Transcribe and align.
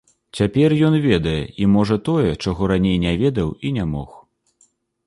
Цяпер 0.37 0.73
ён 0.87 0.95
ведае 1.03 1.35
і 1.65 1.67
можа 1.75 1.99
тое, 2.09 2.31
чаго 2.43 2.71
раней 2.73 2.97
не 3.05 3.13
ведаў 3.25 3.57
і 3.67 3.77
не 3.79 3.85
мог. 3.97 4.21